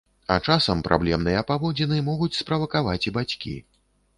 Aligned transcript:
А 0.35 0.35
часам 0.53 0.79
праблемныя 0.87 1.43
паводзіны 1.51 2.01
могуць 2.09 2.33
справакаваць 2.41 2.99
і 3.11 3.15
бацькі. 3.19 3.55